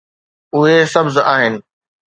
اهي 0.55 0.85
سبز 0.85 1.17
آهن 1.17 1.61